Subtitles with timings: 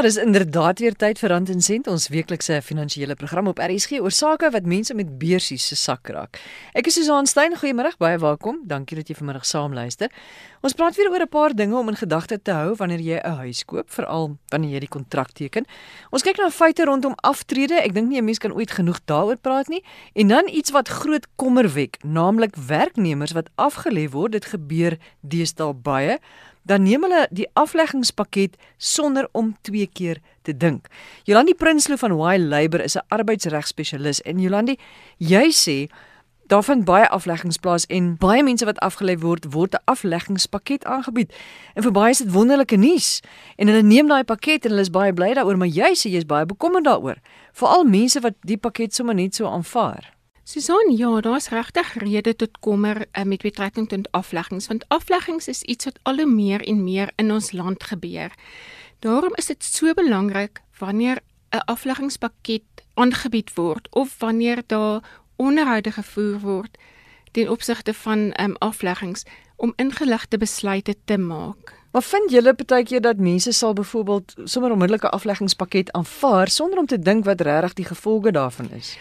[0.00, 3.98] Ja, dis inderdaad weer tyd vir Rand en Sent, ons weeklikse finansiële program op RSG
[4.00, 6.38] oor sake wat mense met beursies se sak raak.
[6.72, 8.62] Ek is Susan Stein, goeiemôre, baie welkom.
[8.64, 10.08] Dankie dat jy vanmiddag saam luister.
[10.64, 13.36] Ons praat weer oor 'n paar dinge om in gedagte te hou wanneer jy 'n
[13.44, 15.66] huis koop, veral wanneer jy die kontrak teken.
[16.10, 17.74] Ons kyk na feite rondom aftrede.
[17.74, 19.84] Ek dink nie 'n mens kan ooit genoeg daaroor praat nie.
[20.14, 24.32] En dan iets wat groot kommer wek, naamlik werknemers wat afgelê word.
[24.32, 26.18] Dit gebeur deesdae baie
[26.62, 30.86] dan neem hulle die afleggingspakket sonder om twee keer te dink.
[31.24, 34.78] Jolandi Prinsloo van Y Labour is 'n arbeidsregspesialis en Jolandi,
[35.18, 35.88] jy sê
[36.50, 41.32] daar vind baie afleggings plaas en baie mense wat afgelê word, word 'n afleggingspakket aangebied.
[41.74, 43.20] En vir baie is dit wonderlike nuus.
[43.56, 46.26] En hulle neem daai pakket en hulle is baie bly daaroor, maar jy sê jy's
[46.26, 47.16] baie bekommerd daaroor,
[47.52, 50.19] veral mense wat die pakket sommer net so aanvaar.
[50.44, 55.62] Susan, ja, daar's regtig rede tot kommer uh, met betrekking tot afleggings, want afleggings is
[55.62, 58.32] iets wat al hoe meer en meer in ons land gebeur.
[58.98, 62.62] Daarom is dit so belangrik wanneer 'n afleggingspakket
[62.94, 65.02] aangebied word of wanneer daar
[65.36, 66.78] onderhoude gevoer word
[67.30, 69.24] ten opsigte van um, afleggings
[69.56, 71.74] om ingeligte besluite te maak.
[71.92, 76.98] Maar vind julle partykeer dat mense sal byvoorbeeld sommer onmiddellike afleggingspakket aanvaar sonder om te
[76.98, 78.98] dink wat regtig die gevolge daarvan is?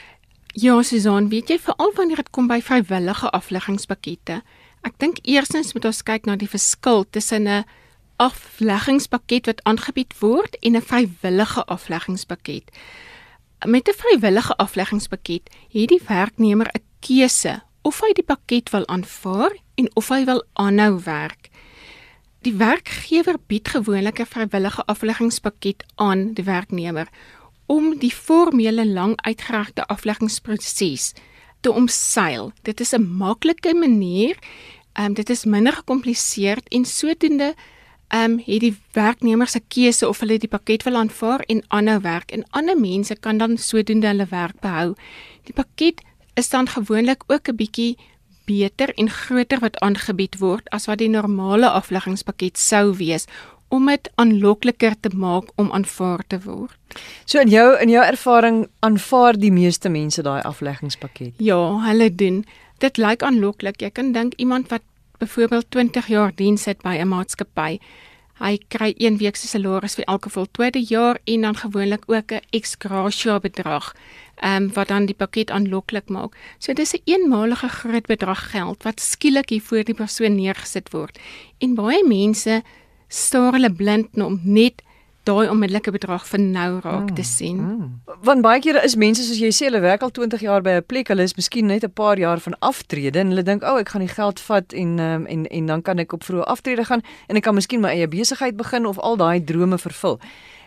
[0.58, 4.40] Ja, Susan, weet jy veral wanneer dit kom by vrywillige afleggingspakkette.
[4.82, 7.66] Ek dink eerstens moet ons kyk na die verskil tussen 'n
[8.18, 12.66] afleggingspakket wat aangebied word en 'n vrywillige afleggingspakket.
[13.66, 19.54] Met 'n vrywillige afleggingspakket het die werknemer 'n keuse of hy die pakket wil aanvaar
[19.76, 21.50] en of hy wil aanhou werk.
[22.42, 27.08] Die werkgewer bied gewoonlik 'n vrywillige afleggingspakket aan die werknemer
[27.70, 31.14] om die formele lang uitgeregte afleggingsproses
[31.62, 32.52] te omseil.
[32.66, 34.38] Dit is 'n maklike manier.
[34.94, 37.54] Ehm um, dit is minder gekompliseerd en sodoende
[38.08, 42.00] ehm um, het die werknemer se keuse of hulle die pakket wil aanvaar en aanhou
[42.02, 44.96] werk en ander mense kan dan sodoende hulle werk behou.
[45.44, 46.02] Die pakket
[46.34, 47.98] is dan gewoonlik ook 'n bietjie
[48.46, 53.28] beter en groter wat aangebied word as wat die normale afleggingspakket sou wees
[53.70, 56.78] om dit aanlokliker te maak om aanvaar te word.
[57.26, 61.34] So in jou in jou ervaring aanvaar die meeste mense daai afleggingspakket?
[61.38, 62.46] Ja, hulle doen.
[62.78, 63.82] Dit lyk aanloklik.
[63.82, 64.82] Jy kan dink iemand wat
[65.20, 67.80] byvoorbeeld 20 jaar diens het by 'n maatskappy,
[68.40, 72.42] hy kry een week se salaris vir elke voltooide jaar en dan gewoonlik ook 'n
[72.50, 73.96] ex gratia bedrag,
[74.36, 76.36] ehm um, wat dan die pakket aanloklik maak.
[76.58, 81.20] So dis 'n eenmalige groot bedrag geld wat skielik hier voor die persoon neergesit word.
[81.58, 82.64] En baie mense
[83.10, 84.84] staar hulle blind om net
[85.28, 87.60] daai onmiddellike bedrag vir nou raak mm, te sien.
[87.60, 87.90] Mm.
[88.26, 90.86] Want baie kere is mense soos jy sê hulle werk al 20 jaar by 'n
[90.88, 93.80] plek, hulle is miskien net 'n paar jaar van aftrede en hulle dink, "O, oh,
[93.80, 96.86] ek gaan die geld vat en um, en en dan kan ek op vroeë aftrede
[96.86, 100.20] gaan en ek kan miskien my eie besigheid begin of al daai drome vervul."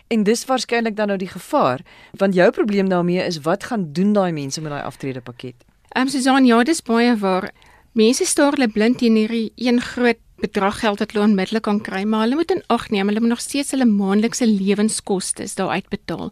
[0.07, 1.79] En dis waarskynlik dan nou die gevaar,
[2.17, 5.55] want jou probleem daarmee is wat gaan doen daai mense met daai aftrede pakket?
[5.95, 7.51] Ehm um, Susan, ja, dis baie waar.
[7.93, 12.03] Mense staar hulle blind teen hierdie een groot bedrag geld wat hulle onmiddellik kan kry,
[12.03, 16.31] maar hulle moet in ag neem, hulle moet nog steeds hulle maandelikse lewenskoste daar uitbetaal.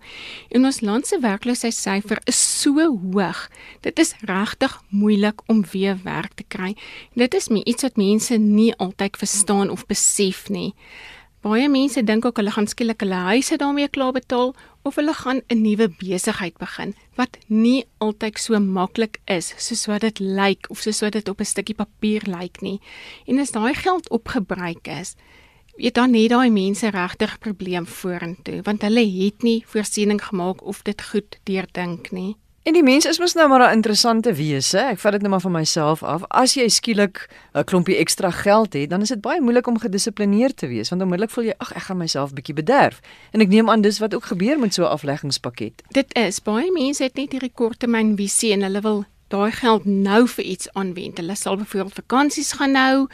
[0.51, 3.47] En ons land se werkloosheidsyfer is so hoog.
[3.85, 6.75] Dit is regtig moeilik om weer werk te kry.
[7.15, 10.73] Dit is iets wat mense nie altyd verstaan of besef nie.
[11.41, 14.51] Baie mense dink ook hulle gaan skielik hulle huise daarmee klaar betaal
[14.85, 20.01] of hulle gaan 'n nuwe besigheid begin wat nie altyd so maklik is soos wat
[20.01, 22.79] dit lyk of soos wat dit op 'n stukkie papier lyk nie.
[23.25, 25.15] En as daai geld opgebruik is,
[25.77, 30.83] weet dan net daai mense regtig probleem vorentoe want hulle het nie voorsiening gemaak of
[30.83, 32.35] dit goed deurdink nie.
[32.61, 34.77] En die mens is mos nou maar 'n interessante wese.
[34.77, 36.21] Ek vat dit net maar van myself af.
[36.27, 40.57] As jy skielik 'n klompie ekstra geld het, dan is dit baie moeilik om gedissiplineerd
[40.57, 42.99] te wees, want onmiddellik voel jy, ag, ek gaan myself bietjie bederf.
[43.31, 45.81] En ek neem aan dis wat ook gebeur met so 'n afleggingspakket.
[45.89, 50.43] Dit is baie mense het net hierdie korttermynvisie en hulle wil daai geld nou vir
[50.43, 51.17] iets aanwend.
[51.17, 53.07] Hulle sal byvoorbeeld vakansies gaan nou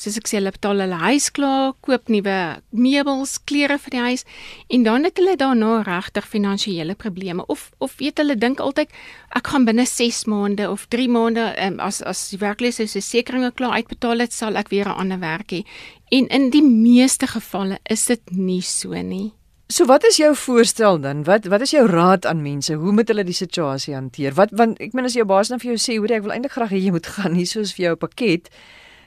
[0.00, 2.36] soos ek sê hulle betaal hulle huis klaar, koop nuwe
[2.70, 4.24] meubels, klere vir die huis
[4.68, 8.92] en dan het hulle daarna regtig finansiële probleme of of weet hulle dink altyd
[9.36, 13.52] ek gaan binne 6 maande of 3 maande um, as as die werkloosheid se sekeringe
[13.52, 15.64] klaar uitbetaal het, sal ek weer 'n ander werk hê.
[16.10, 19.32] En in die meeste gevalle is dit nie so nie.
[19.72, 21.24] So wat is jou voorstel dan?
[21.24, 22.74] Wat wat is jou raad aan mense?
[22.74, 24.34] Hoe moet hulle die situasie hanteer?
[24.36, 26.52] Wat want ek meen as jou baas dan vir jou sê, "Hoerie, ek wil eintlik
[26.52, 28.50] graag hê jy moet gaan nie soos vir jou pakket."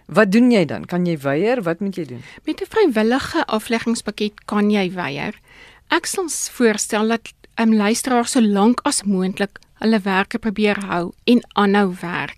[0.05, 0.85] Wat doen jy dan?
[0.85, 1.61] Kan jy weier?
[1.65, 2.23] Wat moet jy doen?
[2.45, 5.33] Met 'n vrywillige afleggingspakket kan jy weier.
[5.89, 11.11] Ek sal voorstel dat 'n um, luisteraar so lank as moontlik hulle werke probeer hou
[11.23, 12.37] en aanhou werk.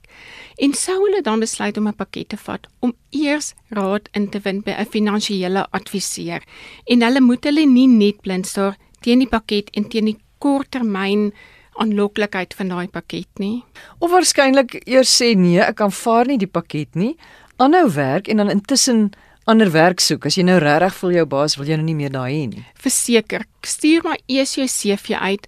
[0.55, 4.39] En sou hulle dan besluit om 'n pakket te vat om eers raad in te
[4.39, 6.41] win by 'n finansiële adviseur
[6.85, 11.33] en hulle moet hulle nie net blind staar teen die pakket en teen die korttermyn
[11.77, 13.63] aanloklikheid van daai pakket nie.
[13.99, 17.15] Of waarskynlik eers sê nee, ek aanvaar nie die pakket nie,
[17.57, 19.11] aanhou werk en dan intussen
[19.47, 20.25] ander werk soek.
[20.27, 22.65] As jy nou regtig voel jou baas wil jy nou nie meer daai hê nie.
[22.83, 25.47] Verseker, stuur maar eers jou CV uit.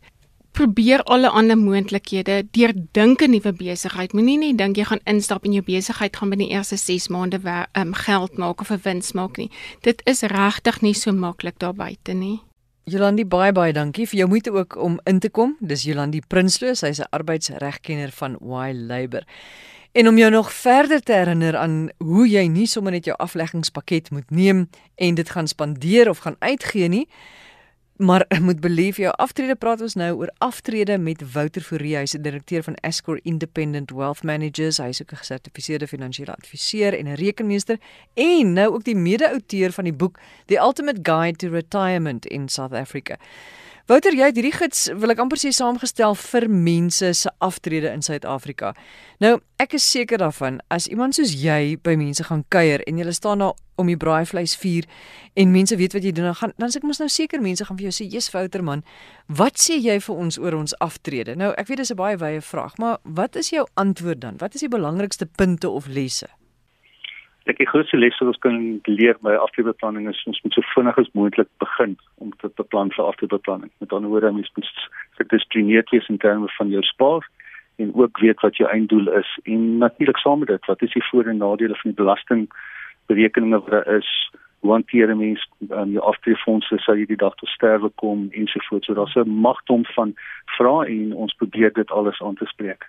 [0.55, 4.13] Probeer alle ander moontlikhede deur dink 'n nuwe besigheid.
[4.13, 7.39] Moenie net dink jy gaan instap en jou besigheid gaan binne die eerste 6 maande
[7.77, 9.51] um, geld maak of 'n wins maak nie.
[9.81, 12.41] Dit is regtig nie so maklik daar buite nie.
[12.85, 15.57] Jolandi baie baie dankie vir jou moeite ook om in te kom.
[15.59, 19.23] Dis Jolandi Prinsloo, sy's 'n arbeidsregkenner van Y Labor.
[19.99, 24.11] En om jou nog verder te herinner aan hoe jy nie sommer net jou afleggingspakket
[24.15, 27.07] moet neem en dit gaan spandeer of gaan uitgee nie,
[27.99, 32.21] Maar moet belief jou aftrede praat ons nou oor aftrede met Wouter Fourie, hy's die
[32.23, 37.77] direkteur van Escor Independent Wealth Managers, hy's ook 'n gesertifiseerde finansiële adviseur en 'n rekenmeester
[38.13, 42.73] en nou ook die mede-outeur van die boek The Ultimate Guide to Retirement in South
[42.73, 43.17] Africa.
[43.89, 48.03] Wouter, jy het hierdie gids wil ek amper sê saamgestel vir mense se aftrede in
[48.05, 48.75] Suid-Afrika.
[49.17, 53.09] Nou, ek is seker daarvan as iemand soos jy by mense gaan kuier en jy
[53.17, 54.85] staan daar om die braaivleis vuur
[55.41, 57.65] en mense weet wat jy doen, dan gaan dan sê ek mos nou seker mense
[57.65, 58.83] gaan vir jou sê, "Jesus Wouter man,
[59.25, 62.41] wat sê jy vir ons oor ons aftrede?" Nou, ek weet dis 'n baie wye
[62.41, 64.37] vraag, maar wat is jou antwoord dan?
[64.37, 66.29] Wat is die belangrikste punte of lesse?
[67.49, 70.97] Ek die grootste les wat ons kan leer by aftreebeplanning is ons moet so vinnig
[71.01, 73.71] as moontlik begin om te beplan vir aftreebeplanning.
[73.81, 74.67] Met ander woorde, mens moet
[75.17, 77.25] gedisciplineerd wees in terme van jou spaar
[77.81, 81.03] en ook weet wat jou einddoel is en natuurlik saam met dit, wat is die
[81.09, 84.11] voor- en nadele van die belastingberekeninge wat daar is?
[84.59, 88.85] Hoe hanteer mens um, jou aftreefondse sou jy die dag tot sterwe kom ensovoorts.
[88.85, 90.13] So daar's 'n magtom van
[90.57, 92.85] vrae en ons probeer dit alles aan te spreek.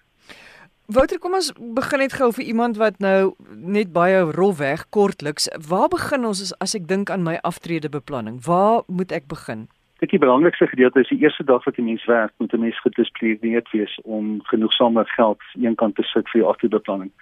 [0.90, 5.46] Wouter, kom ons begin net gou vir iemand wat nou net baie rofweg kortliks.
[5.68, 8.40] Waar begin ons as, as ek dink aan my aftredebeplanning?
[8.42, 9.68] Waar moet ek begin?
[10.02, 12.82] Ek die belangrikste gedeelte is die eerste dag wat jy mens werk, moet 'n mens
[12.82, 17.12] gedissiplineerd wees om genoegsame geld eenkant te sit vir jou aftredebeplanning.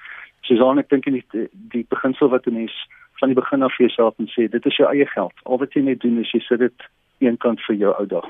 [0.49, 2.73] Susan, ek dink nie die, die beginsel wat 'n mens
[3.21, 5.35] van die begin af vir jouself moet sê, dit is jou eie geld.
[5.45, 6.89] Al wat jy net doen is jy sit dit
[7.21, 8.25] eenkant vir jou ou dag.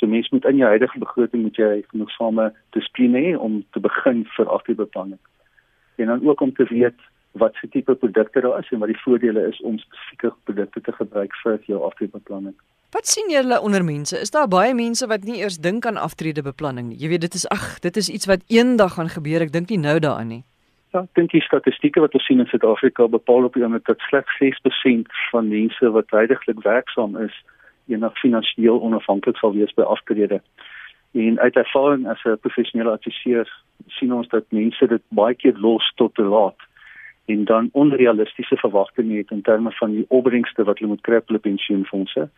[0.00, 4.22] So mens moet in jou huidige begroting moet jy genoegsame dissipline hê om te begin
[4.36, 5.20] vir aftreebeplanning.
[6.00, 6.96] En dan ook om te weet
[7.36, 10.92] wat se tipe produkte daar is en wat die voordele is om spesifieke produkte te
[10.92, 12.56] gebruik vir jou aftreebeplanning.
[12.96, 14.16] Wat sien julle onder mense?
[14.18, 16.98] Is daar baie mense wat nie eers dink aan aftreebeplanning nie?
[16.98, 19.44] Jy weet dit is ag, dit is iets wat eendag gaan gebeur.
[19.44, 20.42] Ek dink nie nou daaraan nie.
[20.90, 24.00] Ja, ek dink die statistieke wat ons sien in Suid-Afrika bepaal op die oomblik dat
[24.08, 27.36] slegs 6% van mense wat heidaglik werksaam is,
[27.90, 30.40] enig finansiëel onafhanklik sal wees by aftrede.
[31.12, 33.48] En uit ervaring as 'n professionele adviseur
[33.86, 36.60] sien ons dat mense dit baie keer los tot te laat
[37.26, 41.26] en dan onrealistiese verwagtinge het in terme van die opbrengste wat hulle moet kry op
[41.26, 42.28] hulle pensioenfonde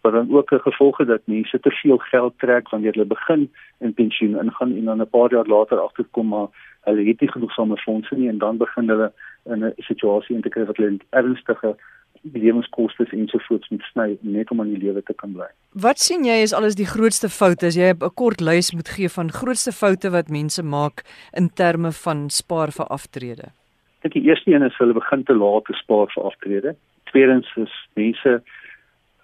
[0.00, 3.52] wat dan ook 'n gevolg het dat mense te veel geld trek wanneer hulle begin
[3.78, 6.48] in pensioen ingaan en dan 'n paar jaar later agterkom maar
[6.80, 9.12] hulle het nie genoeg samefondse nie en dan begin hulle
[9.44, 11.76] in 'n situasie in te kry wat hulle ernstige
[12.22, 15.48] lewenskoste ensovoorts moet sny net om aan die lewe te kan bly.
[15.72, 19.08] Wat sien jy is alles die grootste foute as jy 'n kort lys moet gee
[19.08, 23.52] van grootste foute wat mense maak in terme van spaar vir aftrede?
[24.02, 26.76] Ek dink die eerste een is hulle begin te laat te spaar vir aftrede.
[27.10, 28.42] Tweedens is mense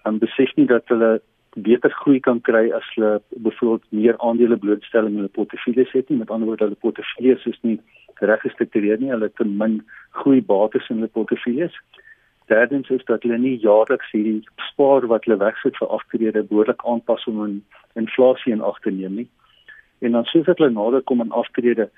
[0.05, 1.21] um, besef nie dat hulle
[1.57, 6.17] beter groei kan kry as hulle byvoorbeeld meer aandele blootstelling in hulle portefeuilles het nie.
[6.17, 7.79] Met ander woorde, hulle portefeuilles is nie
[8.19, 9.09] reg gestruktureer nie.
[9.13, 9.81] Hulle het te min
[10.19, 11.73] groei bates in hulle portefeuilles.
[12.47, 17.25] Derdens is dat hulle nie jaarliks hierdie spaar wat hulle wegsit vir aftrede behoorlik aanpas
[17.27, 17.57] om in
[17.99, 19.27] inflasie in ag te neem nie.
[19.99, 21.89] En dan sê hulle nader kom aan aftrede,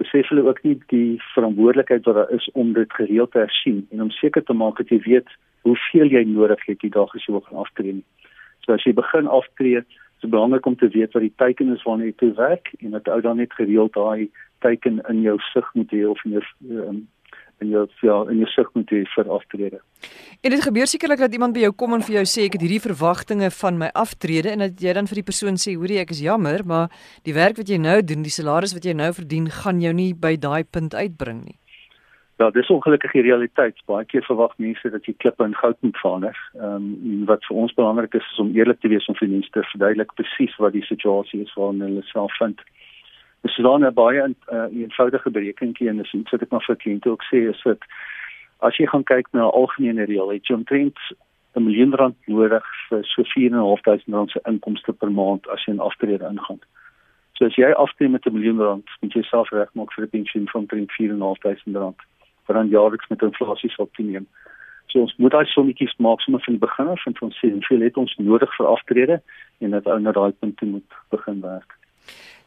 [0.00, 4.06] besef hulle ook nie die verantwoordelikheid wat daar is om dit gereeld te hersien en
[4.06, 5.28] om seker te maak dat jy weet
[5.66, 7.96] hoeveel jy nodig het die dag as jy wil gaan aftree.
[8.64, 11.84] So as jy begin aftree, is dit belangrik om te weet wat die teiken is
[11.84, 14.30] wanneer jy toe werk en dat ou dan net gereeld daai
[14.64, 16.44] teiken in jou sig moet hê of in jou
[16.88, 17.06] um,
[17.60, 19.80] in jou ja, in jou sig moet hê vir aftrede.
[20.40, 22.66] En dit gebeur sekerlik dat iemand by jou kom en vir jou sê ek het
[22.66, 26.14] hierdie verwagtinge van my aftrede en dat jy dan vir die persoon sê hoorie ek
[26.14, 26.92] is jammer, maar
[27.26, 30.12] die werk wat jy nou doen, die salaris wat jy nou verdien, gaan jou nie
[30.14, 31.58] by daai punt uitbring nie.
[32.38, 33.80] Ja, dis ongelukkig die realiteit.
[33.90, 36.36] Baie keer verwag mense dat jy klippe in goud moet verander.
[36.54, 39.50] Ehm um, wat vir ons belangrik is, is om eerlik te wees om vir mense
[39.50, 42.62] te verduidelik presies wat die situasie is waarin hulle self vind.
[43.42, 47.10] Dis dan 'n baie uh, eenvoudige berekeningkie en dis iets wat ek maar vir kliënte
[47.10, 47.78] ook sê is dat
[48.58, 50.98] as jy gaan kyk na 'n algemene reël, het jy omtrent
[51.54, 55.86] 'n miljoen rand nodig vir so 4.500 rand se inkomste per maand as jy 'n
[55.88, 56.60] aftrede ingaan.
[57.38, 60.48] So as jy aftree met 'n miljoen rand, moet jy self regmaak vir 'n pensioen
[60.48, 62.00] van 4.500 rand
[62.46, 64.26] wat dan jaarliks met inflasie sal toeneem.
[64.86, 67.80] So ons moet daai sommetjies maak sommer van die begin af en ons sê hoeveel
[67.80, 69.22] het ons nodig vir aftrede
[69.58, 71.77] en dat ou na daai punt toe moet begin werk.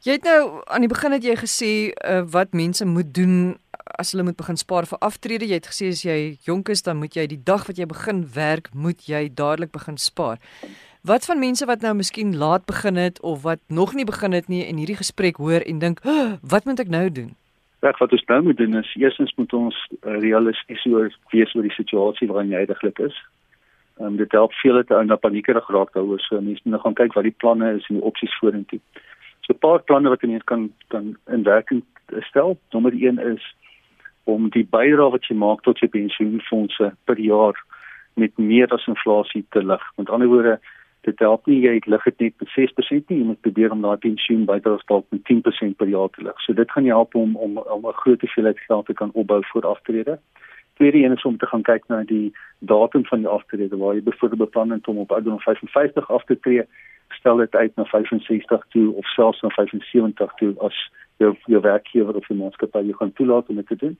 [0.01, 3.57] Jy het nou aan die begin het jy gesê uh, wat mense moet doen
[4.01, 5.45] as hulle moet begin spaar vir aftrede.
[5.45, 8.23] Jy het gesê as jy jonk is, dan moet jy die dag wat jy begin
[8.33, 10.41] werk, moet jy dadelik begin spaar.
[11.05, 14.49] Wat van mense wat nou miskien laat begin het of wat nog nie begin het
[14.49, 17.35] nie en hierdie gesprek hoor en dink, oh, "Wat moet ek nou doen?"
[17.81, 19.75] Reg, wat ons nou moet doen is eerstens moet ons
[20.05, 23.15] uh, realisties oor wees oor die situasie waarin jy heidaglik is.
[23.97, 26.19] Ehm um, dit help veel te ou na paniekerig raak daaroor.
[26.19, 28.79] So mense moet nou gaan kyk wat die planne is en die opsies vorentoe.
[29.41, 31.83] So 'n paar planne wat mense kan kan in werking
[32.19, 32.57] stel.
[32.71, 33.55] Nommer 1 is
[34.23, 37.55] om die bydrae wat jy maak tot jou pensioenfonde per jaar
[38.13, 39.83] met meer as inflasie te lig.
[39.97, 40.59] Met ander woorde,
[41.01, 43.97] dit help nie jy lig dit net met 6% nie, jy moet probeer om daai
[43.97, 46.41] pensioen bydrae dalk met 10% per jaar te lig.
[46.45, 49.41] So dit gaan jou help om om om 'n groot hoeveelheid geld te kan opbou
[49.53, 50.19] vir aftrede.
[50.81, 54.01] Tweede een is om te gaan kyk na die datum van die aftrede waar jy
[54.03, 56.63] byvoorbeeld beplan om op ouderdom 55 af te tree,
[57.09, 60.79] stel dit uit na 65 toe of selfs na 75 toe as
[61.17, 63.97] jou jou werkgewer of jou maatskappy jou gaan toelaat om dit te doen.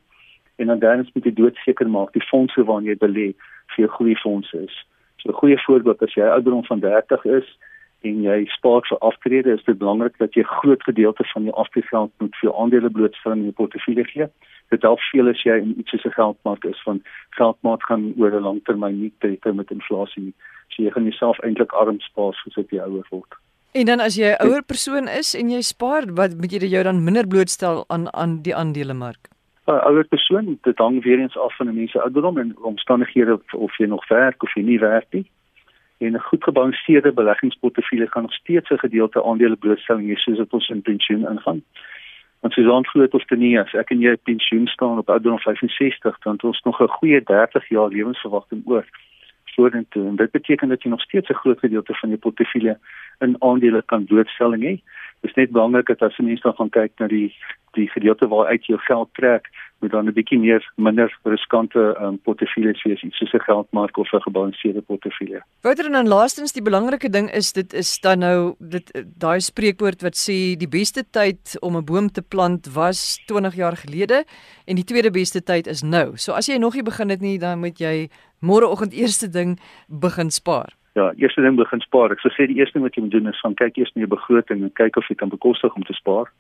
[0.56, 3.28] En dan dan moet jy doodseker maak die fondse waarin jy belê
[3.76, 4.86] vir jou goeie fondse is.
[5.18, 7.58] So 'n goeie voorbeeld as jy ouderdom van 30 is
[8.02, 12.12] en jy spaar vir aftrede, is dit belangrik dat jy groot gedeelte van jou aftreegeld
[12.24, 14.28] moet vir aandele blootstel in jou portefeulje gee.
[14.74, 17.04] Dit help veel as jy in iets soos 'n geldmark is van
[17.38, 20.34] geldmark gaan oor 'n langtermyn nie tyd met inflasie nie.
[20.70, 23.34] So jy gaan jouself eintlik arm spaar soos op jy ouer word.
[23.74, 26.84] En dan as jy 'n ouer persoon is en jy spaar, wat moet jy jou
[26.84, 29.30] dan minder blootstel aan aan die aandelemark?
[29.68, 33.34] 'n Ouer persoon, dit hang weer eens af van 'n mens se ouderdom en omstandighede
[33.34, 35.26] of, of jy nog werk of jy nie werk nie.
[36.02, 40.54] En 'n goed gebalanseerde beleggingsportefeulje gaan nog steeds 'n gedeelte aandele blootstelling hê soos dit
[40.54, 41.62] ons in pensioen ingaan.
[42.40, 46.20] Want soos ons groot of nie as ek en jy pensioen staan op ouderdom 65,
[46.20, 48.86] dan het ons nog 'n goeie 30 jaar lewensverwagting oor
[49.56, 52.78] vorentoe en dit beteken dat jy nog steeds 'n groot gedeelte van jou portefeulje
[53.20, 54.76] in aandele kan blootstelling hê.
[55.22, 57.30] Is net belangrik dat as jy mens dan gaan kyk na die
[57.78, 59.48] die gedeelte waar uit jou geld trek,
[59.80, 64.12] moet dan 'n bietjie meer minder riskante um, portefeuilles wees, iets soos 'n geldmark of
[64.14, 65.42] 'n gebalanseerde portefeulje.
[65.62, 70.02] Wouter en dan laastens die belangrike ding is dit is dan nou dit daai spreekwoord
[70.02, 74.26] wat sê die beste tyd om 'n boom te plant was 20 jaar gelede
[74.66, 76.18] en die tweede beste tyd is nou.
[76.18, 78.10] So as jy nog nie begin het nie, dan moet jy
[78.42, 80.81] môreoggend eerste ding begin spaar.
[80.94, 82.12] Ja, eerste ding begin spaar.
[82.12, 84.04] Ek sou sê die eerste ding wat jy moet doen is van kyk eers na
[84.04, 86.32] jou begroting en kyk of jy kan bekostig om te spaar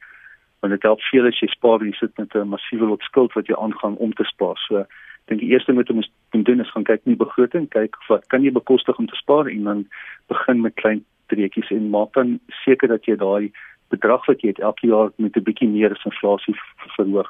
[0.62, 3.34] want dit help veel as jy spaar en jy sit met 'n massiewe lot skuld
[3.34, 4.58] wat jy aangaan om te spaar.
[4.67, 4.88] So ek
[5.27, 8.27] dink die eerste moet jy moet doen is gaan kyk in die begroting, kyk wat
[8.27, 9.88] kan jy bekostig om te spaar en dan
[10.27, 13.51] begin met klein treetjies en maak dan seker dat jy daai
[13.89, 16.55] bedrag wat jy het elke jaar met 'n bietjie meer as inflasie
[16.96, 17.29] verhoog.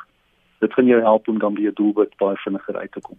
[0.60, 3.18] Dit gaan jou help om dan jou doelwit baie vinniger uit te kom.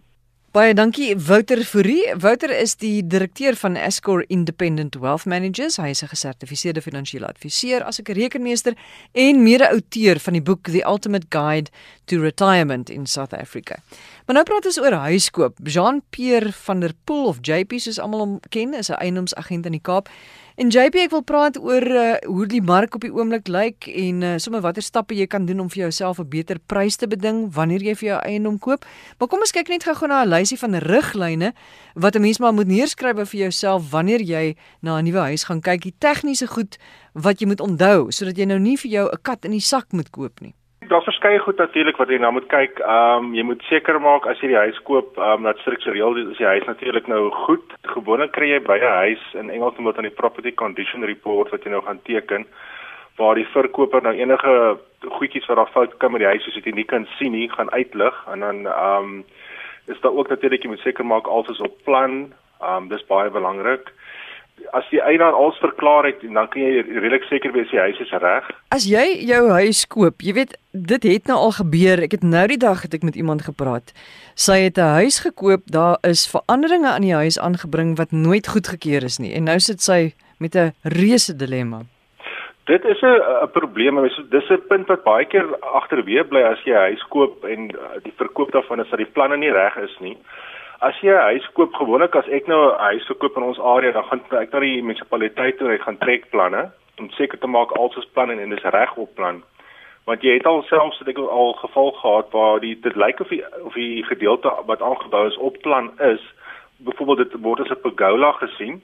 [0.53, 2.11] Baie dankie Wouter Fourie.
[2.21, 5.79] Wouter is die direkteur van Escor Independent Wealth Managers.
[5.81, 8.77] Hy is 'n gesertifiseerde finansiële adviseur, asook 'n rekenmeester
[9.13, 11.71] en mede-outeur van die boek The Ultimate Guide
[12.05, 13.75] to Retirement in South Africa.
[14.25, 15.57] Maar nou praat ons oor huiskoop.
[15.63, 19.81] Jean-Pierre van der Poel of JP soos almal hom ken, is 'n eiendomsagent in die
[19.81, 20.09] Kaap.
[20.53, 24.19] En JP, ek wil praat oor uh, hoe die mark op die oomblik lyk en
[24.21, 27.49] uh, sommer watter stappe jy kan doen om vir jouself 'n beter prys te beding
[27.55, 28.85] wanneer jy vir jou eiendom koop.
[29.17, 31.53] Maar kom ons kyk net gou-gou na 'n lysie van riglyne
[31.95, 35.61] wat 'n mens maar moet neerskryf vir jouself wanneer jy na 'n nuwe huis gaan
[35.61, 35.81] kyk.
[35.81, 36.77] Die tegniese goed
[37.13, 39.91] wat jy moet onthou sodat jy nou nie vir jou 'n kat in die sak
[39.91, 40.53] moet koop nie.
[40.93, 42.77] Daar's verskeie goed natuurlik wat jy nou moet kyk.
[42.79, 46.19] Ehm um, jy moet seker maak as jy die huis koop, ehm um, dat struktureel
[46.21, 47.73] is die huis natuurlik nou goed.
[47.95, 51.63] Gewoonlik kry jy by 'n huis in Engels moet dan die property condition report wat
[51.65, 52.45] jy nou gaan teken
[53.17, 54.77] waar die verkoper nou enige
[55.17, 57.73] goedjies wat daar fout kan met die huis soos jy nie kan sien nie, gaan
[57.73, 59.25] uitlig en dan ehm um,
[59.87, 62.33] is daar ook natuurlik jy moet seker maak alles is op plan.
[62.61, 63.89] Ehm um, dis baie belangrik
[64.73, 68.13] as die eienaar alles verklaar het dan kan jy redelik seker wees die huis is
[68.23, 68.49] reg.
[68.73, 72.01] As jy jou huis koop, jy weet dit het nou al gebeur.
[72.07, 73.93] Ek het nou die dag het ek met iemand gepraat.
[74.35, 79.03] Sy het 'n huis gekoop, daar is veranderinge aan die huis aangebring wat nooit goedgekeur
[79.03, 81.81] is nie en nou sit sy met 'n reuse dilemma.
[82.65, 86.87] Dit is 'n probleem, dis 'n punt wat baie keer agterweë bly as jy 'n
[86.89, 90.17] huis koop en uh, die verkoop daarvan is dat die planne nie reg is nie
[90.89, 93.91] as jy 'n huis koop gewoonlik as ek nou 'n huis verkoop in ons area
[93.91, 97.47] dan gaan ek na die munisipaliteit toe en ek gaan trek planne om seker te
[97.47, 99.43] maak alles is plan en, en dis reg op plan
[100.05, 103.27] want jy het al selfs dit ek al geval gehad waar die dit lyk of
[103.27, 106.21] die of die gedeelte wat aangebou is op plan is
[106.77, 108.81] byvoorbeeld dit word as 'n pergola gesien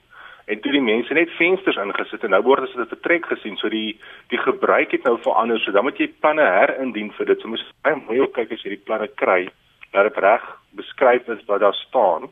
[0.50, 3.58] en toe die mense net vensters ingesit en nou word dit as 'n vertrek gesien.
[3.58, 5.60] So die die gebruik het nou verander.
[5.60, 7.42] So dan moet jy planne herindien vir dit.
[7.42, 9.50] So moet jy baie mooi kyk as jy die planne kry
[9.92, 12.30] dat dit reg beskryf is wat daar staan.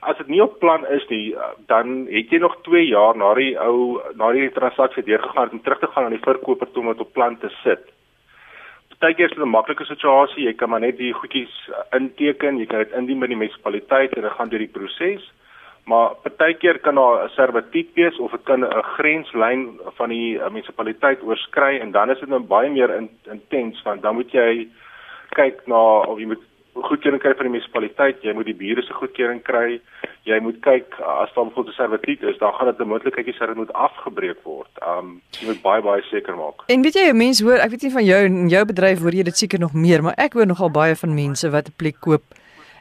[0.00, 1.34] As dit nie op plan is nie,
[1.66, 5.78] dan het jy nog 2 jaar na die ou na die transaksie deurgegaan om terug
[5.78, 7.92] te gaan aan die verkoper toe om dit op plan te sit.
[8.96, 10.44] Partykeer is dit 'n maklike situasie.
[10.44, 14.22] Jy kan maar net die goedjies inteken, jy kan dit indien by die munisipaliteit en
[14.22, 15.32] dit gaan deur die proses.
[15.84, 21.22] Maar partykeer kan daar 'n servituut wees of dit kan 'n grenslyn van die munisipaliteit
[21.22, 24.68] oorskry en dan is dit nou baie meer in, intens want dan moet jy
[25.30, 26.44] kyk na of jy moet
[26.82, 29.80] goedkeuring kry van die munisipaliteit, jy moet die bure se goedkeuring kry.
[30.26, 33.38] Jy moet kyk as daar bijvoorbeeld 'n servituut is, dan gaan dit 'n moontlikheid hê
[33.38, 34.72] dat dit moet afgebreek word.
[34.82, 36.66] Um jy moet baie baie seker maak.
[36.66, 39.22] En weet jy, mense hoor, ek weet nie van jou en jou bedryf hoor jy
[39.22, 42.22] dit seker nog meer, maar ek hoor nogal baie van mense wat 'n plek koop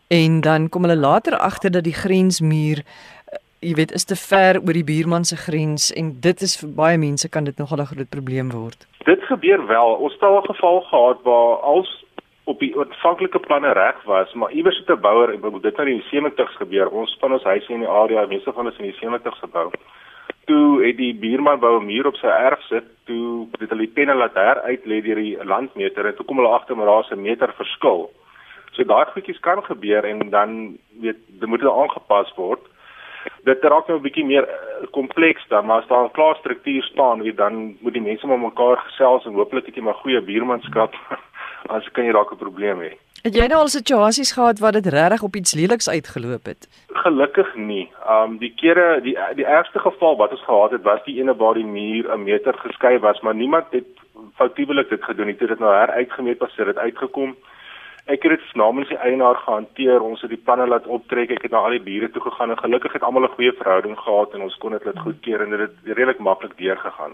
[0.07, 4.61] en dan kom hulle later agter dat die grensmuur eh, jy weet is te ver
[4.61, 7.85] oor die buurman se grens en dit is vir baie mense kan dit nogal 'n
[7.85, 8.87] groot probleem word.
[9.05, 9.89] Dit gebeur wel.
[9.95, 12.05] Ons het al 'n geval gehad waar als
[12.45, 15.87] op die aanvanklike planne reg was, maar iewers het 'n bouer, ek bedoel dit nou
[15.89, 16.89] in die 70's gebeur.
[16.89, 19.71] Ons span ons huise in die area, mense van ons in die 70's gebou.
[20.45, 23.95] Toe het die buurman wou 'n muur op sy erf sit, toe het hulle die
[23.95, 27.11] penne laat her uit lê deur die landmeter en toe kom hulle agter maar daar's
[27.11, 28.09] 'n meter verskil.
[28.71, 32.61] So daai goedjies kan gebeur en dan weet dit moet aangepas word.
[33.43, 36.83] Dit raak nou 'n bietjie meer eh, kompleks dan, maar as daar 'n klaar struktuur
[36.83, 40.21] staan, weet dan moet die mense met mekaar gesels en hooplik het jy maar goeie
[40.21, 40.93] buurmanskap
[41.69, 42.93] as kan jy dalk 'n probleem hê.
[43.25, 46.67] Het jy nou al situasies gehad waar dit regtig op iets leliks uitgeloop het?
[46.93, 47.89] Gelukkig nie.
[48.15, 51.53] Um die kere die die ergste geval wat ons gehad het was die ene waar
[51.53, 53.89] die muur 'n meter geskei was, maar niemand het
[54.35, 55.37] foutiewelik dit gedoen nie.
[55.37, 57.35] Dit het nou heruitgemeet pas dit uitgekom.
[58.05, 60.01] Ek het dit namens die eienaar gehanteer.
[60.01, 61.31] Ons het die planne laat optrek.
[61.31, 63.97] Ek het na al die bure toe gegaan en gelukkig het almal 'n goeie verhouding
[63.99, 67.13] gehad en ons kon dit laat goedkeur en dit het redelik maklik deurgegaan.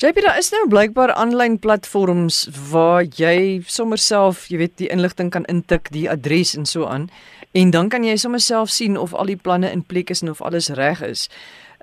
[0.00, 2.36] JP daar is nou blykbaar aanlyn platforms
[2.70, 7.10] waar jy sommer self, jy weet, die inligting kan intik, die adres en so aan.
[7.52, 10.30] En dan kan jy sommer self sien of al die planne in plek is en
[10.32, 11.26] of alles reg is.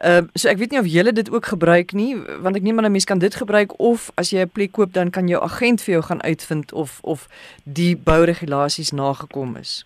[0.01, 2.81] Ehm uh, so ek weet nie of julle dit ook gebruik nie, want ek neem
[2.81, 5.43] aan 'n mens kan dit gebruik of as jy 'n plek koop dan kan jou
[5.43, 7.29] agent vir jou gaan uitvind of of
[7.65, 9.85] die bouregulasies nagekom is.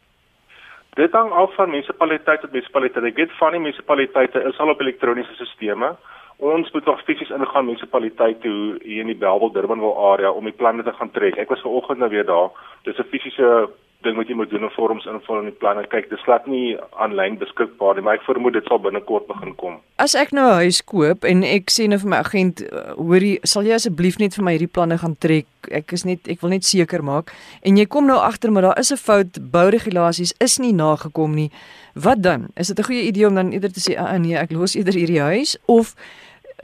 [0.96, 3.04] Dit hang af van munisipaliteit tot munisipaliteit.
[3.04, 6.00] Ek weet van die munisipaliteite is al op elektroniese stelsels
[6.42, 10.58] ons moet nog fisies ingaan munisipaliteit toe hier in die Bellville Durbanville area om die
[10.58, 11.38] planne te gaan trek.
[11.38, 12.50] Ek was vanoggend nou weer daar.
[12.84, 13.70] Dis 'n fisiese
[14.02, 15.84] ding wat jy moet doen om vorms invul in die planne.
[15.92, 16.74] Kyk, dit slaat nie
[17.04, 19.78] aanlyn beskikbaar nie, maar ek vermoed dit sal binnekort begin kom.
[20.02, 23.40] As ek nou 'n huis koop en ek sê nou vir my agent, uh, hoorie,
[23.44, 25.46] sal jy asseblief net vir my hierdie planne gaan trek?
[25.72, 28.80] Ek is net ek wil net seker maak en jy kom nou agter maar daar
[28.80, 31.52] is 'n fout, bouregulasies is nie nagekom nie.
[31.94, 32.50] Wat dan?
[32.56, 34.94] Is dit 'n goeie idee om dan eerder te sê, "Ag nee, ek los eerder
[34.94, 35.96] hierdie huis" of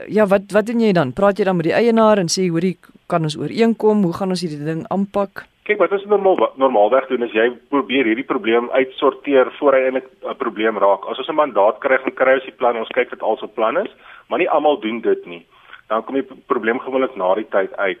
[0.06, 1.12] ja, wat wat doen jy dan?
[1.12, 2.76] Praat jy dan met die eienaar en sê hoorie,
[3.10, 4.04] kan ons ooreenkom?
[4.06, 5.46] Hoe gaan ons hierdie ding aanpak?
[5.68, 10.08] Kyk, wat ons normaal normaalweg doen is jy probeer hierdie probleem uitsorteer voor hy eintlik
[10.22, 11.04] 'n probleem raak.
[11.10, 13.46] As ons 'n mandaat kry, gaan kry ons die plan, ons kyk wat al se
[13.46, 13.90] plan is,
[14.28, 15.46] maar nie almal doen dit nie.
[15.88, 17.98] Dan kom die probleem gewoonlik na die tyd uit.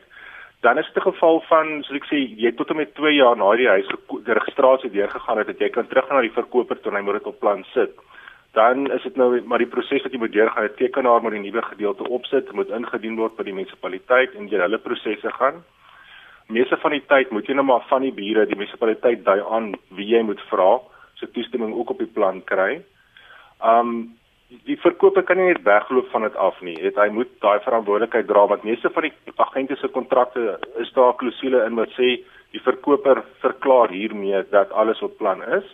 [0.60, 3.36] Dan is dit 'n geval van, soos ek sê, jy tot en met 2 jaar
[3.36, 3.86] na die huis
[4.24, 7.26] die registrasie deurgegaan het, dat jy kan teruggaan na die verkoper toe hy moet dit
[7.26, 7.90] op plan sit
[8.58, 10.64] dan is dit nou maar die proses wat jy moet deurgaan.
[10.66, 14.58] 'n Tekenaar moet die nuwe gedeelte opsit, moet ingedien word by die munisipaliteit en jy
[14.58, 15.62] hulle prosesse gaan.
[16.48, 19.74] Meeste van die tyd moet jy nou maar van die bure, die munisipaliteit dui aan
[19.96, 20.78] wie jy moet vra,
[21.14, 22.82] se so toestemming ook op die plan kry.
[23.62, 24.14] Um
[24.48, 26.76] die verkoper kan nie net wegloop van dit af nie.
[26.80, 31.14] Het, hy moet daai verantwoordelikheid dra want meeste van die agente se kontrakte is daar
[31.20, 32.16] klousule in wat sê
[32.56, 35.68] die verkoper verklaar hiermee dat alles op plan is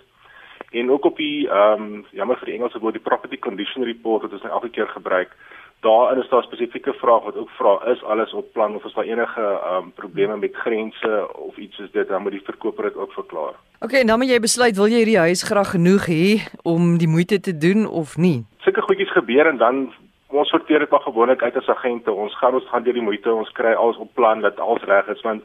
[0.75, 4.27] en ook op die ehm um, jammer vir die Engelse woord die property condition report
[4.27, 5.37] wat ons nou elke keer gebruik
[5.85, 9.11] daarin is daar spesifieke vrae wat ook vra is alles op plan of is daar
[9.11, 11.11] enige ehm um, probleme met grense
[11.49, 13.55] of iets soos dit dan moet die verkoper dit ook verklaar.
[13.81, 16.25] Okay, nou moet jy besluit wil jy hierdie huis graag genoeg hê
[16.63, 18.39] om die moeite te doen of nie.
[18.65, 19.83] Sulke goedjies gebeur en dan
[20.29, 22.13] ons sorteer dit maar gewoonlik uit as agente.
[22.13, 25.13] Ons gaan ons gaan deur die moeite, ons kry alles op plan dat alles reg
[25.17, 25.43] is want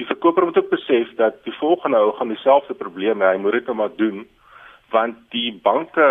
[0.00, 3.36] die verkoper moet ook besef dat die volgende ou gaan dieselfde probleme hê.
[3.36, 4.24] Hy moet dit nou maar doen
[4.92, 6.06] want die banke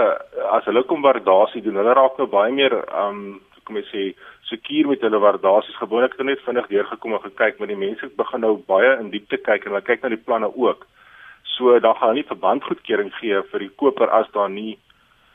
[0.51, 4.05] as hulle kom waardasie doen, hulle raak nou baie meer um kom ek sê
[4.49, 5.77] sekuur met hulle waardasies.
[5.79, 9.11] Gewoonlik het hulle net vinnig deurgekom en gekyk, maar die mense begin nou baie in
[9.13, 10.87] diepte kyk en hulle kyk na die planne ook.
[11.55, 14.77] So dan gaan hulle nie verbandgoedkeuring gee vir die koper as daar nie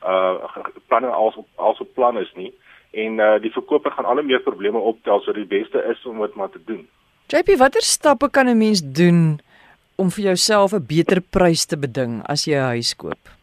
[0.06, 2.52] uh planne als op als op plan is nie
[2.92, 6.34] en uh die verkoper gaan al meer probleme optel so die beste is om dit
[6.34, 6.86] maar te doen.
[7.26, 9.40] JP, watter stappe kan 'n mens doen
[9.96, 13.35] om vir jouself 'n beter prys te beding as jy 'n huis koop?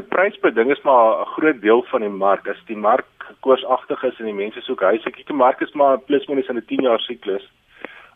[0.00, 2.48] Kyk prysbeding is maar 'n groot deel van die mark.
[2.48, 3.06] As die mark
[3.40, 6.56] koorsagtig is en die mense soek huise, kyk die mark is maar plus minus in
[6.56, 7.44] 'n 10 jaar siklus.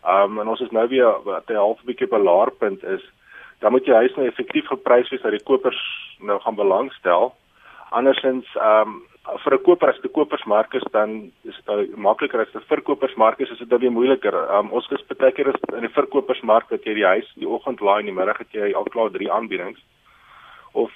[0.07, 3.03] Um en ons is nou weer wat 'n half bietjie op 'n laer punt is.
[3.61, 5.81] Dan moet jou huis nou effektief geprys wees dat die kopers
[6.20, 7.35] nou gaan belangstel.
[7.90, 9.03] Andersins um
[9.44, 12.62] vir 'n koper as dit 'n kopersmark is dan is dit nou makliker as dit
[12.62, 14.35] 'n verkopersmark is, is dit dan weer moeiliker.
[14.59, 18.01] Um ons is baie keer in die verkopersmark dat jy die huis die oggend laai
[18.01, 19.81] en die middag het jy al klaar drie aanbiedings.
[20.73, 20.90] Of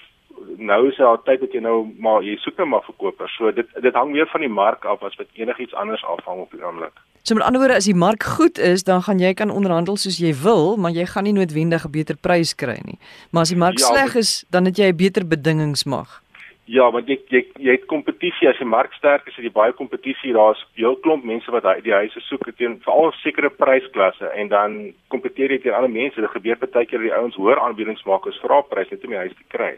[0.56, 3.36] nou is daar tyd dat jy nou maar jy soek net nou maar verkopers.
[3.36, 6.50] So dit dit hang weer van die mark af as wat enigiets anders afhang op
[6.50, 6.92] die oomblik.
[7.22, 10.18] So met ander woorde as die mark goed is, dan gaan jy kan onderhandel soos
[10.18, 12.98] jy wil, maar jy gaan nie noodwendig 'n beter prys kry nie.
[13.30, 16.22] Maar as die mark ja, sleg is, dan het jy 'n beter bedingingsmag.
[16.68, 19.72] Ja, want jy jy jy het kompetisie as die mark sterk is, het jy baie
[19.72, 20.34] kompetisie.
[20.36, 24.74] Daar's heel klomp mense wat die huise soek teen veral sekere prysklasse en dan
[25.14, 26.20] kompeteer jy teen ander mense.
[26.20, 29.22] Dit gebeur baie keer die ouens hoër aanbiedings maak as vra prys net om die
[29.22, 29.70] huis te kry.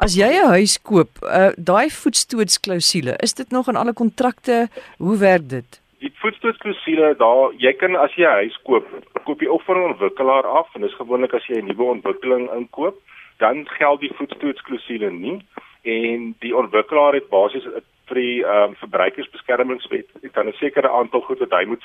[0.00, 4.68] As jy 'n huis koop, uh daai voetstootsklausule, is dit nog in alle kontrakte?
[4.96, 5.80] Hoe werk dit?
[6.00, 8.88] Die voetstootsklausule daar, jy kan as jy 'n huis koop,
[9.24, 12.48] koop jy of van 'n ontwikkelaar af en dis gewoonlik as jy 'n nuwe ontwikkeling
[12.56, 12.96] inkoop,
[13.36, 15.44] dan geld die voetstootsklausule nie
[15.94, 17.66] en die ontwikkelaar het basies
[18.08, 21.84] vir die ehm um, verbruikersbeskermingswet het dan 'n sekere aantal goed wat hy moet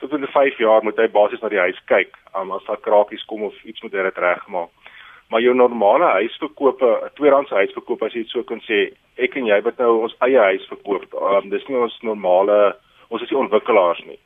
[0.00, 3.24] tot in 5 jaar moet hy basies na die huis kyk um, as daar krakies
[3.24, 4.70] kom of iets moet hy dit regmaak.
[5.30, 9.46] Maar jou normale huisverkope, 'n tweedehandse huisverkoop as jy dit so kan sê, ek en
[9.46, 12.76] jy wat nou ons eie huis verkoop, um, dis nie ons normale
[13.10, 14.18] ons is nie ontwikkelaars nie.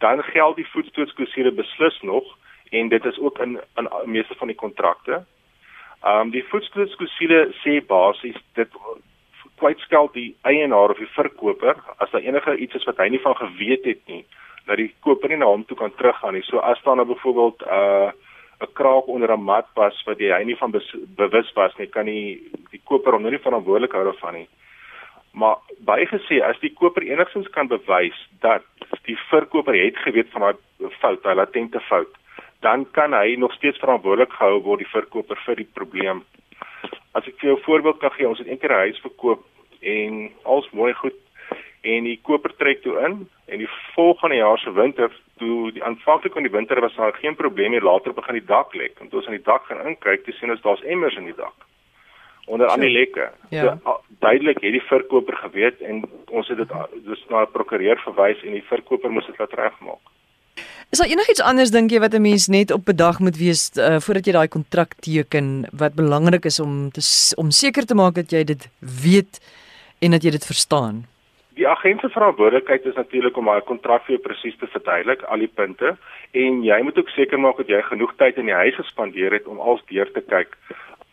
[0.00, 2.24] Dan geld die voetstootsklausule beslis nog
[2.70, 5.24] en dit is ook in in meeste van die kontrakte.
[6.00, 8.76] Ehm um, die voetskoolskoolsiele sê basies dit
[9.60, 13.36] kwytskel die eienaar of die verkoper as daar enige iets is wat hy nie van
[13.36, 14.24] geweet het nie
[14.70, 16.44] dat die koper nie na hom toe kan teruggaan nie.
[16.46, 18.10] So as daar nou byvoorbeeld 'n uh,
[18.60, 20.70] 'n kraak onder 'n mat was wat hy nie van
[21.16, 24.48] bewus was nie, kan die die koper hom nou nie verantwoordelik hou daarvan nie.
[25.32, 28.62] Maar bygesê as die koper enigstens kan bewys dat
[29.04, 30.56] die verkoper het geweet van daai
[31.00, 32.12] fout, daai latente fout,
[32.60, 36.24] dan kan hy nog steeds verantwoordelik gehou word die verkoper vir die probleem.
[37.12, 39.44] As ek vir jou 'n voorbeeld kan gee, ons het eendag 'n huis verkoop
[39.80, 41.16] en alles mooi goed
[41.80, 43.16] en die koper trek toe in
[43.48, 47.36] en die volgende jaar se winter toe die aanvanklik in die winter was daar geen
[47.36, 50.24] probleem nie later begin die dak lek en toe ons aan die dak gaan inkyk
[50.24, 51.66] te sien ons daar's emmers in die dak
[52.46, 53.78] onder aan die lekke ja.
[53.84, 56.76] so, duidelik het die verkoper geweet en ons het dit
[57.08, 60.04] dus na 'n prokureur verwys en die verkoper moes dit laat regmaak
[60.90, 64.00] Is daar enigiets anders dink jy wat 'n mens net op bedag moet wees uh,
[64.02, 67.02] voordat jy daai kontrak teken wat belangrik is om te
[67.36, 68.66] om seker te maak dat jy dit
[69.02, 69.38] weet
[70.00, 71.06] en dat jy dit verstaan?
[71.54, 75.38] Die agent se verantwoordelikheid is natuurlik om daai kontrak vir jou presies te verduidelik, al
[75.38, 75.96] die punte
[76.32, 79.46] en jy moet ook seker maak dat jy genoeg tyd in die huis gespandeer het
[79.46, 80.58] om alles deur te kyk.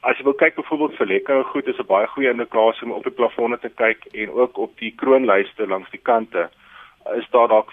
[0.01, 3.03] As jy wil kyk byvoorbeeld vir lekker goed is 'n baie goeie indikasie om op
[3.03, 6.49] die plafonne te kyk en ook op die kroonlyste langs die kante
[7.13, 7.69] is daar dalk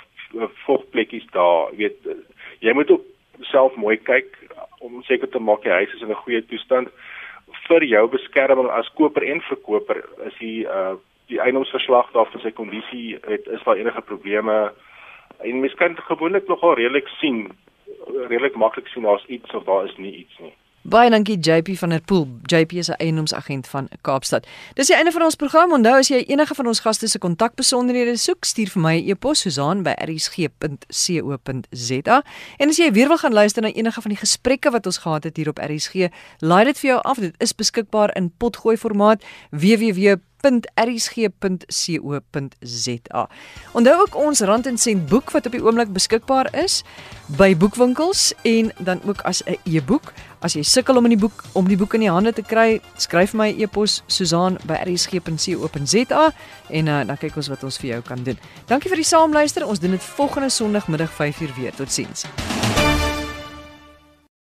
[0.66, 2.24] vogplekkies daar, jy weet
[2.60, 3.04] jy moet ook
[3.50, 4.38] self mooi kyk
[4.84, 6.88] om seker te maak die huis is in 'n goeie toestand.
[7.68, 10.94] Vir jou beskerming as koper en verkoper is die uh
[11.26, 14.72] die eiendomsverslag daar van sy kondisie het is daar enige probleme.
[15.40, 17.48] En mens kan gewoonlik nogal redelik sien
[18.28, 20.52] redelik maklik sien daar's iets of daar is nie iets nie
[20.84, 22.28] Baie dankie JP van der Pool.
[22.44, 24.46] JP is 'n eiendomsagent van Kaapstad.
[24.74, 25.72] Dis die einde van ons program.
[25.72, 29.10] Onthou as jy enige van ons gaste se kontakbesonderhede soek, stuur vir my 'n e
[29.10, 32.22] e-pos Susan@rsg.co.za.
[32.56, 35.24] En as jy weer wil gaan luister na enige van die gesprekke wat ons gehad
[35.24, 35.94] het hier op RSG,
[36.38, 37.18] laai dit vir jou af.
[37.18, 43.28] Dit is beskikbaar in potgooi formaat www www.rsg.co.za.
[43.72, 46.82] Onthou ook ons Rand en Sent boek wat op die oomblik beskikbaar is
[47.38, 50.12] by boekwinkels en dan ook as 'n e-boek.
[50.44, 52.76] As jy sukkel om in die boek om die boek in die hande te kry,
[53.00, 56.24] skryf my e-pos Susan@rsg.co.za
[56.68, 58.36] en uh, dan kyk ons wat ons vir jou kan doen.
[58.68, 59.64] Dankie vir die saamluister.
[59.64, 61.72] Ons doen dit volgende Sondagmiddag 5uur weer.
[61.72, 62.28] Totsiens.